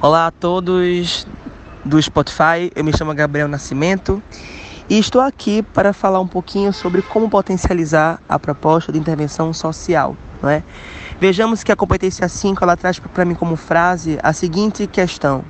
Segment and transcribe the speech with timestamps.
[0.00, 1.26] Olá a todos
[1.84, 4.22] do Spotify, eu me chamo Gabriel Nascimento
[4.88, 10.16] e estou aqui para falar um pouquinho sobre como potencializar a proposta de intervenção social.
[10.40, 10.62] Não é?
[11.18, 15.44] Vejamos que a competência 5 ela traz para mim como frase a seguinte questão: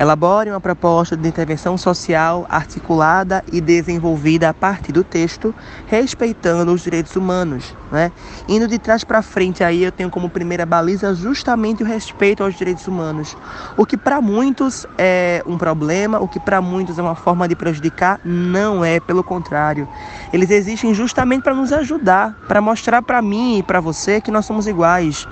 [0.00, 5.54] Elabore uma proposta de intervenção social articulada e desenvolvida a partir do texto,
[5.88, 7.76] respeitando os direitos humanos.
[7.92, 8.10] Né?
[8.48, 12.54] Indo de trás para frente, aí eu tenho como primeira baliza justamente o respeito aos
[12.54, 13.36] direitos humanos.
[13.76, 17.54] O que para muitos é um problema, o que para muitos é uma forma de
[17.54, 19.86] prejudicar, não é, pelo contrário.
[20.32, 24.46] Eles existem justamente para nos ajudar, para mostrar para mim e para você que nós
[24.46, 25.28] somos iguais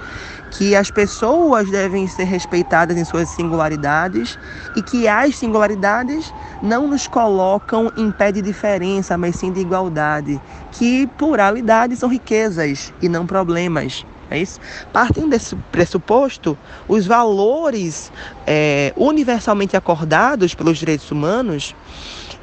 [0.51, 4.39] que as pessoas devem ser respeitadas em suas singularidades
[4.75, 10.41] e que as singularidades não nos colocam em pé de diferença, mas sim de igualdade,
[10.73, 14.05] que pluralidades são riquezas e não problemas.
[14.31, 14.61] É isso?
[14.93, 16.57] Partindo desse pressuposto,
[16.87, 18.13] os valores
[18.47, 21.75] é, universalmente acordados pelos direitos humanos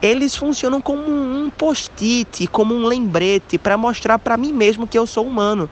[0.02, 5.06] eles funcionam como um post-it, como um lembrete para mostrar para mim mesmo que eu
[5.06, 5.70] sou humano,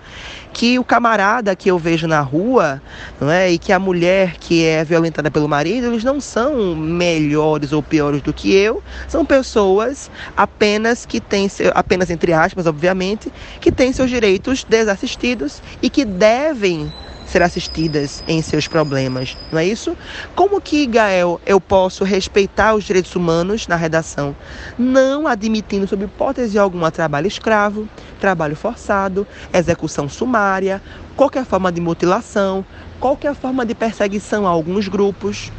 [0.53, 2.81] que o camarada que eu vejo na rua,
[3.19, 7.71] não é, e que a mulher que é violentada pelo marido, eles não são melhores
[7.71, 13.71] ou piores do que eu, são pessoas apenas que têm apenas entre aspas, obviamente, que
[13.71, 16.91] têm seus direitos desassistidos e que devem
[17.33, 19.97] ser assistidas em seus problemas, não é isso?
[20.35, 24.35] Como que, Gael, eu posso respeitar os direitos humanos na redação?
[24.77, 27.89] Não admitindo, sob hipótese alguma, trabalho escravo,
[28.19, 30.79] trabalho forçado, execução sumária,
[31.15, 32.63] qualquer forma de mutilação,
[32.99, 35.51] qualquer forma de perseguição a alguns grupos,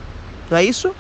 [0.51, 0.95] não é isso?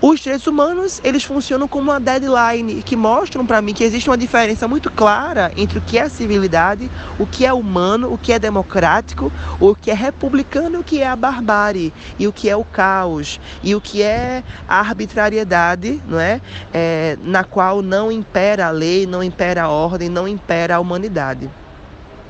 [0.00, 4.16] Os direitos humanos, eles funcionam como uma deadline que mostram para mim que existe uma
[4.16, 8.38] diferença muito clara entre o que é civilidade, o que é humano, o que é
[8.38, 12.62] democrático, o que é republicano, o que é a barbárie, e o que é o
[12.62, 16.42] caos, e o que é a arbitrariedade, não é?
[16.74, 21.50] é na qual não impera a lei, não impera a ordem, não impera a humanidade.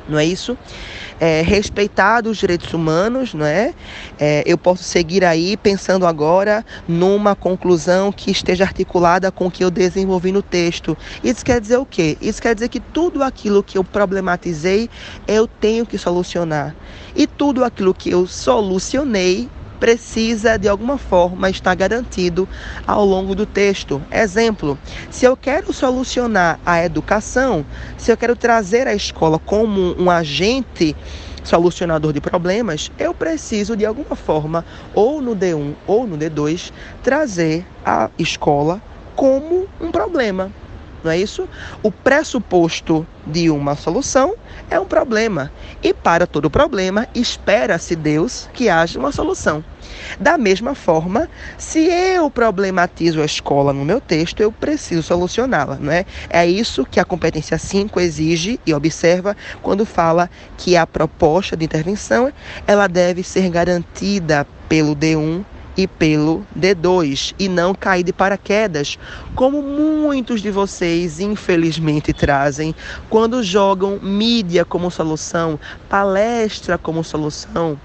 [0.09, 0.57] Não é isso?
[1.19, 3.73] é, respeitado os direitos humanos, não é?
[4.19, 4.43] é?
[4.45, 9.71] Eu posso seguir aí pensando agora numa conclusão que esteja articulada com o que eu
[9.71, 10.97] desenvolvi no texto.
[11.23, 12.17] Isso quer dizer o quê?
[12.21, 14.89] Isso quer dizer que tudo aquilo que eu problematizei
[15.27, 16.75] eu tenho que solucionar.
[17.15, 19.49] E tudo aquilo que eu solucionei
[19.79, 22.47] precisa de alguma forma estar garantido
[22.85, 24.01] ao longo do texto.
[24.11, 24.77] Exemplo:
[25.09, 27.65] se eu quero solucionar a educação,
[27.97, 30.95] se eu quero trazer a escola como um agente
[31.43, 36.71] solucionador de problemas, eu preciso de alguma forma, ou no D1 ou no D2,
[37.01, 38.81] trazer a escola
[39.15, 40.51] como um problema
[41.03, 41.47] não é isso?
[41.83, 44.35] O pressuposto de uma solução
[44.69, 45.51] é um problema.
[45.83, 49.63] E para todo problema, espera-se Deus que haja uma solução.
[50.19, 55.91] Da mesma forma, se eu problematizo a escola no meu texto, eu preciso solucioná-la, não
[55.91, 56.05] é?
[56.29, 61.65] É isso que a competência 5 exige e observa quando fala que a proposta de
[61.65, 62.31] intervenção,
[62.65, 65.43] ela deve ser garantida pelo D1
[65.77, 68.97] e pelo D2 e não cair de paraquedas,
[69.35, 72.73] como muitos de vocês infelizmente trazem
[73.09, 77.79] quando jogam mídia como solução, palestra como solução,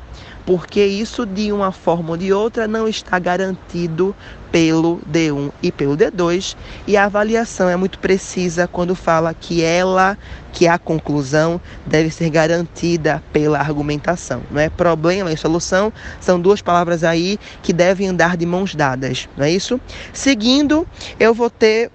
[0.44, 4.14] porque isso de uma forma ou de outra não está garantido
[4.50, 6.54] pelo D1 e pelo D2,
[6.86, 10.18] e a avaliação é muito precisa quando fala que ela,
[10.52, 14.68] que a conclusão deve ser garantida pela argumentação, não é?
[14.68, 19.50] Problema e solução são duas palavras aí que devem andar de mãos dadas, não é
[19.50, 19.80] isso?
[20.12, 20.86] Seguindo,
[21.18, 21.90] eu vou ter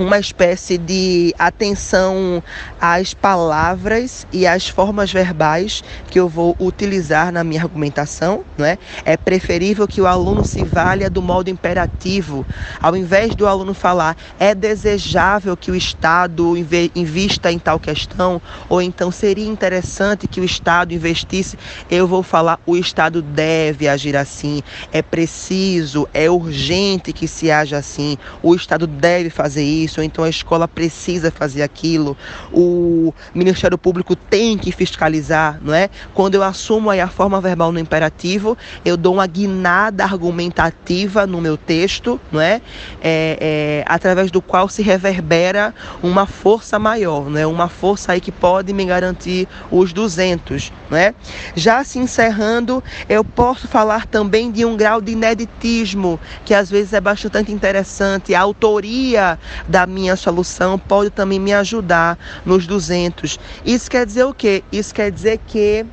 [0.00, 2.42] uma espécie de atenção
[2.80, 8.78] às palavras e às formas verbais que eu vou utilizar na minha argumentação, não é?
[9.04, 12.46] É preferível que o aluno se valha do modo imperativo,
[12.80, 16.54] ao invés do aluno falar é desejável que o Estado
[16.94, 21.58] invista em tal questão, ou então seria interessante que o Estado investisse,
[21.90, 24.62] eu vou falar o Estado deve agir assim,
[24.92, 30.04] é preciso, é urgente que se haja assim, o Estado deve fazer isso isso, ou
[30.04, 32.16] então a escola precisa fazer aquilo,
[32.52, 35.90] o Ministério Público tem que fiscalizar, não é?
[36.14, 41.40] Quando eu assumo aí a forma verbal no imperativo, eu dou uma guinada argumentativa no
[41.40, 42.62] meu texto, não é?
[43.02, 47.46] é, é através do qual se reverbera uma força maior, não é?
[47.46, 51.14] Uma força aí que pode me garantir os 200, não é?
[51.56, 56.92] Já se encerrando, eu posso falar também de um grau de ineditismo, que às vezes
[56.92, 59.38] é bastante interessante, a autoria
[59.70, 63.38] da minha solução pode também me ajudar nos 200.
[63.64, 64.64] Isso quer dizer o quê?
[64.72, 65.86] Isso quer dizer que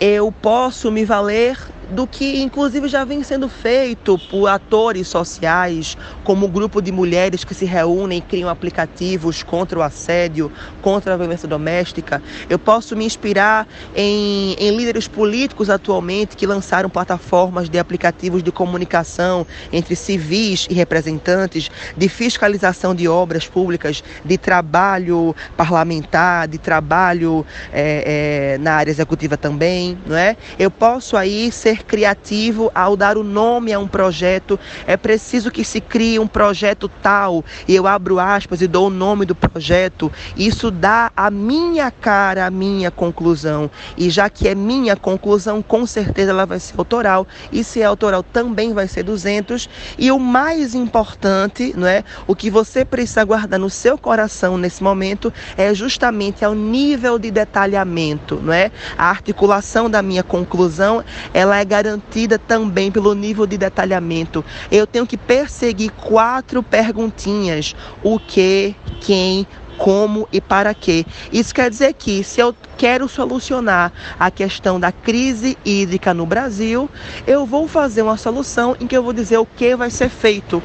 [0.00, 1.58] eu posso me valer
[1.90, 7.44] do que inclusive já vem sendo feito por atores sociais, como o grupo de mulheres
[7.44, 10.50] que se reúnem e criam aplicativos contra o assédio,
[10.82, 12.22] contra a violência doméstica.
[12.48, 18.50] Eu posso me inspirar em, em líderes políticos atualmente que lançaram plataformas de aplicativos de
[18.50, 27.44] comunicação entre civis e representantes, de fiscalização de obras públicas, de trabalho parlamentar, de trabalho
[27.72, 30.36] é, é, na área executiva também, não é?
[30.58, 34.58] Eu posso aí ser criativo ao dar o nome a um projeto.
[34.86, 38.90] É preciso que se crie um projeto tal e eu abro aspas e dou o
[38.90, 40.12] nome do projeto.
[40.36, 43.70] Isso dá a minha cara, a minha conclusão.
[43.96, 47.26] E já que é minha conclusão, com certeza ela vai ser autoral.
[47.50, 49.68] E se é autoral, também vai ser 200.
[49.98, 52.04] E o mais importante, não é?
[52.26, 57.30] O que você precisa guardar no seu coração nesse momento é justamente ao nível de
[57.30, 58.70] detalhamento, não é?
[58.96, 64.44] A articulação da minha conclusão, ela é garantida também pelo nível de detalhamento.
[64.70, 69.46] Eu tenho que perseguir quatro perguntinhas: o que, quem,
[69.76, 71.04] como e para quê.
[71.32, 76.88] Isso quer dizer que se eu quero solucionar a questão da crise hídrica no Brasil,
[77.26, 80.62] eu vou fazer uma solução em que eu vou dizer o que vai ser feito.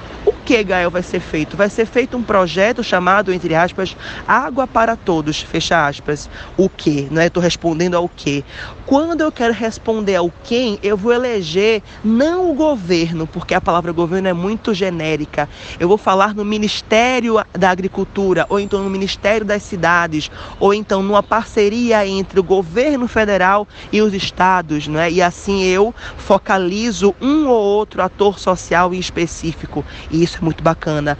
[0.49, 1.55] Que, Gael, vai ser feito?
[1.55, 3.95] Vai ser feito um projeto chamado, entre aspas,
[4.27, 6.27] Água para Todos, fecha aspas.
[6.57, 7.07] O que?
[7.11, 7.27] Não é?
[7.27, 8.43] Estou respondendo ao que.
[8.87, 13.91] Quando eu quero responder ao quem, eu vou eleger não o governo, porque a palavra
[13.91, 15.47] governo é muito genérica.
[15.79, 21.03] Eu vou falar no Ministério da Agricultura, ou então no Ministério das Cidades, ou então
[21.03, 25.11] numa parceria entre o governo federal e os estados, não é?
[25.11, 29.85] E assim eu focalizo um ou outro ator social em específico.
[30.09, 31.17] E isso muito bacana.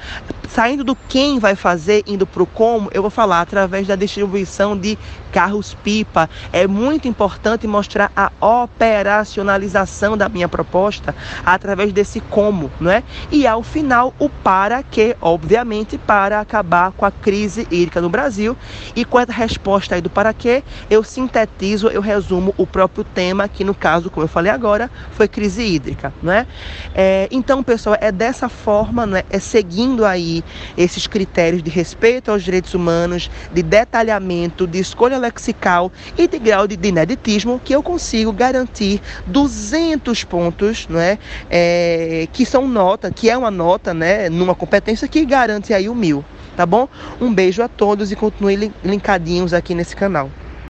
[0.49, 4.75] Saindo do quem vai fazer, indo para o como, eu vou falar através da distribuição
[4.75, 4.97] de
[5.31, 6.27] carros-pipa.
[6.51, 8.31] É muito importante mostrar a
[8.63, 11.15] operacionalização da minha proposta
[11.45, 13.03] através desse como, não é?
[13.31, 18.57] E ao final, o para que, obviamente, para acabar com a crise hídrica no Brasil.
[18.95, 23.47] E com a resposta aí do para que, eu sintetizo, eu resumo o próprio tema,
[23.47, 26.47] que no caso, como eu falei agora, foi crise hídrica, não é?
[26.95, 29.23] é então, pessoal, é dessa forma, não é?
[29.29, 30.38] é seguindo aí
[30.77, 36.67] esses critérios de respeito aos direitos humanos, de detalhamento, de escolha lexical e de grau
[36.67, 41.17] de, ineditismo que eu consigo garantir 200 pontos, não é?
[41.49, 42.27] é?
[42.31, 46.23] que são nota, que é uma nota, né, numa competência que garante aí o mil,
[46.55, 46.87] tá bom?
[47.21, 50.31] Um beijo a todos e continue linkadinhos aqui nesse canal.